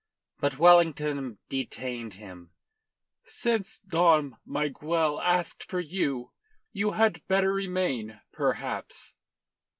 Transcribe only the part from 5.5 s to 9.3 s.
for you, you had better remain, perhaps."